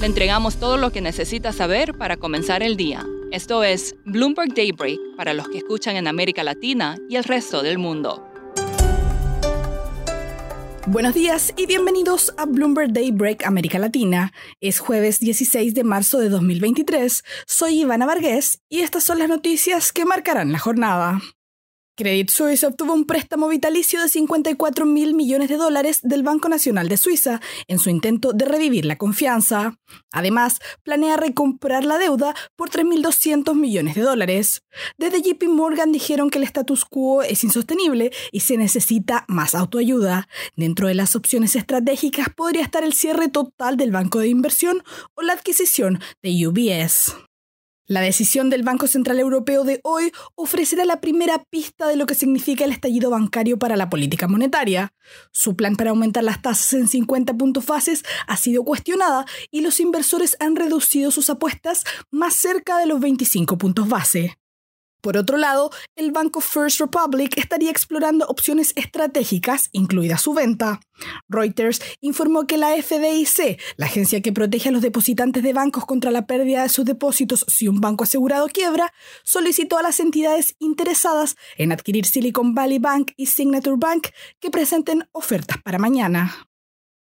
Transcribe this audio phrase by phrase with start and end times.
[0.00, 3.04] Le entregamos todo lo que necesita saber para comenzar el día.
[3.32, 7.76] Esto es Bloomberg Daybreak para los que escuchan en América Latina y el resto del
[7.76, 8.26] mundo.
[10.86, 14.32] Buenos días y bienvenidos a Bloomberg Daybreak América Latina.
[14.62, 17.22] Es jueves 16 de marzo de 2023.
[17.46, 21.20] Soy Ivana Vargas y estas son las noticias que marcarán la jornada.
[22.00, 26.88] Credit Suisse obtuvo un préstamo vitalicio de 54 mil millones de dólares del Banco Nacional
[26.88, 29.78] de Suiza en su intento de revivir la confianza.
[30.10, 34.62] Además, planea recomprar la deuda por 3.200 millones de dólares.
[34.96, 40.26] Desde JP Morgan dijeron que el status quo es insostenible y se necesita más autoayuda.
[40.56, 44.82] Dentro de las opciones estratégicas podría estar el cierre total del banco de inversión
[45.16, 47.29] o la adquisición de UBS.
[47.90, 52.14] La decisión del Banco Central Europeo de hoy ofrecerá la primera pista de lo que
[52.14, 54.94] significa el estallido bancario para la política monetaria.
[55.32, 59.80] Su plan para aumentar las tasas en 50 puntos bases ha sido cuestionada y los
[59.80, 61.82] inversores han reducido sus apuestas
[62.12, 64.39] más cerca de los 25 puntos base.
[65.00, 70.80] Por otro lado, el banco First Republic estaría explorando opciones estratégicas, incluida su venta.
[71.28, 76.10] Reuters informó que la FDIC, la agencia que protege a los depositantes de bancos contra
[76.10, 78.92] la pérdida de sus depósitos si un banco asegurado quiebra,
[79.24, 84.08] solicitó a las entidades interesadas en adquirir Silicon Valley Bank y Signature Bank
[84.40, 86.49] que presenten ofertas para mañana.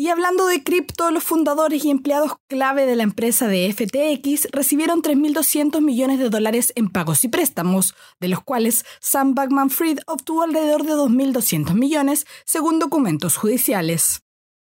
[0.00, 5.02] Y hablando de cripto, los fundadores y empleados clave de la empresa de FTX recibieron
[5.02, 10.84] 3.200 millones de dólares en pagos y préstamos, de los cuales Sam Backman-Fried obtuvo alrededor
[10.84, 14.22] de 2.200 millones, según documentos judiciales.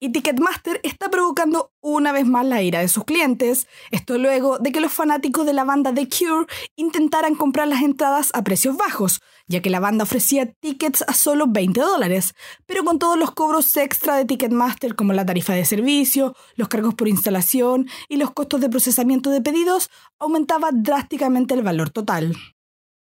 [0.00, 4.70] Y Ticketmaster está provocando una vez más la ira de sus clientes, esto luego de
[4.70, 6.46] que los fanáticos de la banda The Cure
[6.76, 11.46] intentaran comprar las entradas a precios bajos, ya que la banda ofrecía tickets a solo
[11.48, 12.34] 20 dólares,
[12.66, 16.94] pero con todos los cobros extra de Ticketmaster como la tarifa de servicio, los cargos
[16.94, 22.36] por instalación y los costos de procesamiento de pedidos, aumentaba drásticamente el valor total.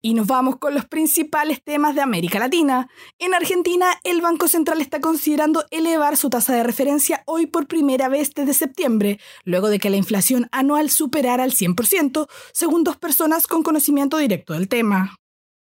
[0.00, 2.88] Y nos vamos con los principales temas de América Latina.
[3.18, 8.08] En Argentina, el Banco Central está considerando elevar su tasa de referencia hoy por primera
[8.08, 13.48] vez desde septiembre, luego de que la inflación anual superara el 100%, según dos personas
[13.48, 15.16] con conocimiento directo del tema.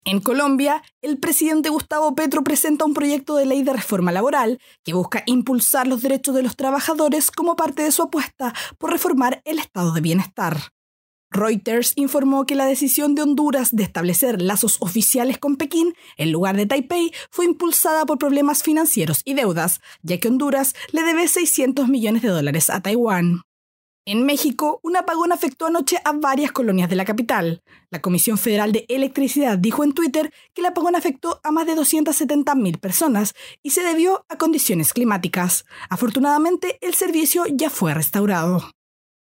[0.04, 4.94] En Colombia, el presidente Gustavo Petro presenta un proyecto de ley de reforma laboral que
[4.94, 9.60] busca impulsar los derechos de los trabajadores como parte de su apuesta por reformar el
[9.60, 10.72] estado de bienestar.
[11.30, 16.56] Reuters informó que la decisión de Honduras de establecer lazos oficiales con Pekín en lugar
[16.56, 21.88] de Taipei fue impulsada por problemas financieros y deudas, ya que Honduras le debe 600
[21.88, 23.42] millones de dólares a Taiwán.
[24.04, 27.62] En México, un apagón afectó anoche a varias colonias de la capital.
[27.88, 31.76] La Comisión Federal de Electricidad dijo en Twitter que el apagón afectó a más de
[31.76, 35.66] 270.000 personas y se debió a condiciones climáticas.
[35.88, 38.72] Afortunadamente, el servicio ya fue restaurado.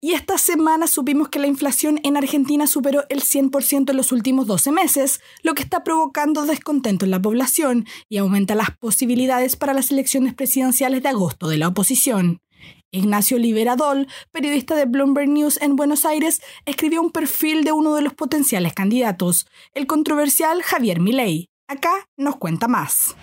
[0.03, 4.47] Y esta semana supimos que la inflación en Argentina superó el 100% en los últimos
[4.47, 9.73] 12 meses, lo que está provocando descontento en la población y aumenta las posibilidades para
[9.73, 12.43] las elecciones presidenciales de agosto de la oposición.
[12.91, 18.03] Ignacio Liberadol, periodista de Bloomberg News en Buenos Aires, escribió un perfil de uno de
[18.03, 21.49] los potenciales candidatos, el controversial Javier Milei.
[21.69, 23.15] Acá nos cuenta más.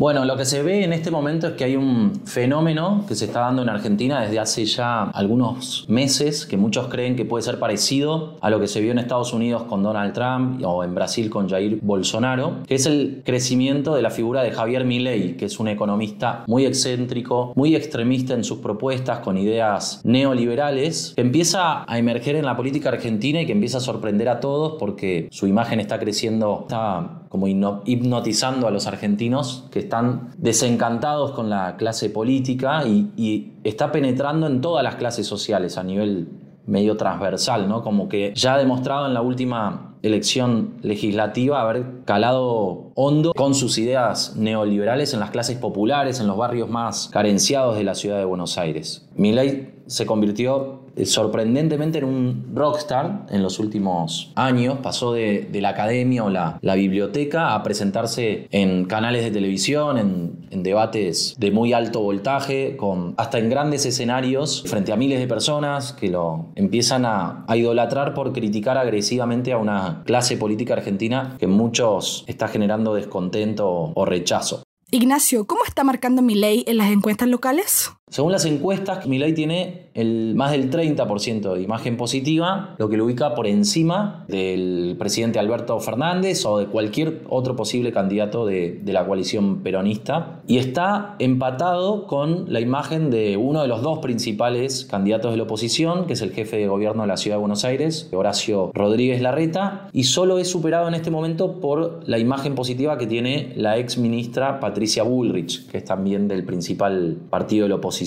[0.00, 3.26] Bueno, lo que se ve en este momento es que hay un fenómeno que se
[3.26, 7.58] está dando en Argentina desde hace ya algunos meses, que muchos creen que puede ser
[7.58, 11.28] parecido a lo que se vio en Estados Unidos con Donald Trump o en Brasil
[11.28, 15.60] con Jair Bolsonaro, que es el crecimiento de la figura de Javier Milei, que es
[15.60, 21.98] un economista muy excéntrico, muy extremista en sus propuestas, con ideas neoliberales, que empieza a
[21.98, 25.78] emerger en la política argentina y que empieza a sorprender a todos porque su imagen
[25.78, 32.84] está creciendo, está como hipnotizando a los argentinos que están desencantados con la clase política
[32.86, 36.28] y, está penetrando en todas las clases sociales a nivel
[36.66, 37.82] medio transversal, ¿no?
[37.82, 43.76] Como que ya ha demostrado en la última elección legislativa haber calado hondo con sus
[43.76, 48.24] ideas neoliberales en las clases populares, en los barrios más carenciados de la ciudad de
[48.24, 49.08] Buenos Aires.
[49.16, 54.78] Milei se convirtió sorprendentemente en un rockstar en los últimos años.
[54.82, 61.34] Pasó de, la academia o la, biblioteca a presentarse en canales de televisión, en, debates
[61.38, 66.08] de muy alto voltaje, con, hasta en grandes escenarios frente a miles de personas que
[66.08, 72.24] lo empiezan a, a idolatrar por criticar agresivamente a una clase política argentina que muchos
[72.26, 74.62] está generando descontento o rechazo.
[74.92, 77.92] Ignacio, ¿cómo está marcando mi ley en las encuestas locales?
[78.10, 83.04] Según las encuestas, Milei tiene el, más del 30% de imagen positiva, lo que lo
[83.04, 89.06] ubica por encima del presidente Alberto Fernández o de cualquier otro posible candidato de, la
[89.06, 90.40] coalición peronista.
[90.48, 95.44] Y está empatado con la imagen de uno de los dos principales candidatos de la
[95.44, 99.22] oposición, que es el jefe de gobierno de la ciudad de Buenos Aires, Horacio Rodríguez
[99.22, 103.78] Larreta, y solo es superado en este momento por la imagen positiva que tiene la
[103.78, 107.99] ex ministra Patricia Bullrich, que es también del principal partido de la oposición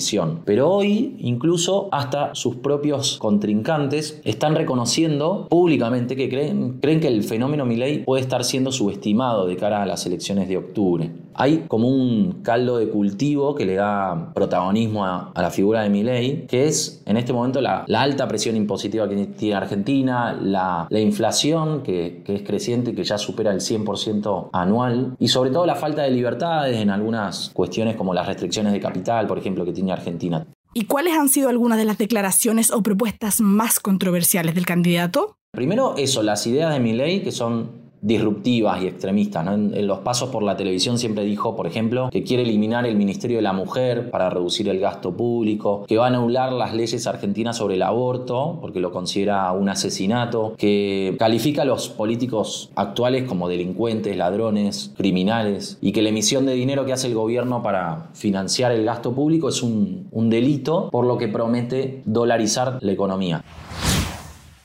[0.44, 7.22] pero hoy, incluso hasta sus propios contrincantes están reconociendo públicamente que creen, creen que el
[7.22, 11.10] fenómeno Milley puede estar siendo subestimado de cara a las elecciones de octubre.
[11.34, 16.46] Hay como un caldo de cultivo que le da protagonismo a, la figura de Milley,
[16.46, 22.22] que es en este momento la, alta presión impositiva que tiene Argentina, la, inflación que,
[22.24, 26.10] que, es creciente que ya supera el 100% anual, y sobre todo la falta de
[26.10, 30.46] libertades en algunas cuestiones como las restricciones de capital, por ejemplo, que tiene Argentina.
[30.72, 35.36] ¿Y cuáles han sido algunas de las declaraciones o propuestas más controversiales del candidato?
[35.52, 39.46] Primero, eso, las ideas de Milley, que son disruptivas y extremistas.
[39.46, 43.38] En, los pasos por la televisión siempre dijo, por ejemplo, que quiere eliminar el Ministerio
[43.38, 47.56] de la Mujer para reducir el gasto público, que va a anular las leyes argentinas
[47.56, 53.48] sobre el aborto porque lo considera un asesinato, que califica a los políticos actuales como
[53.48, 58.72] delincuentes, ladrones, criminales y que la emisión de dinero que hace el gobierno para financiar
[58.72, 63.42] el gasto público es un, un delito, por lo que promete dolarizar la economía.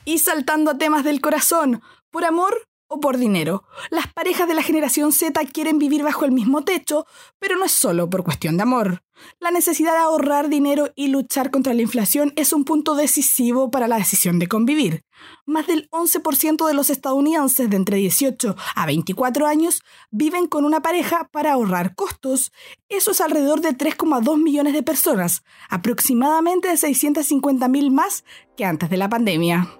[0.04, 3.64] Y saltando a temas del corazón, por amor o por dinero.
[3.90, 7.06] Las parejas de la generación Z quieren vivir bajo el mismo techo,
[7.38, 9.02] pero no es solo por cuestión de amor.
[9.38, 13.86] La necesidad de ahorrar dinero y luchar contra la inflación es un punto decisivo para
[13.86, 15.04] la decisión de convivir.
[15.46, 20.80] Más del 11% de los estadounidenses de entre 18 a 24 años viven con una
[20.80, 22.52] pareja para ahorrar costos.
[22.88, 28.24] Eso es alrededor de 3,2 millones de personas, aproximadamente 650.000 más
[28.56, 29.79] que antes de la pandemia.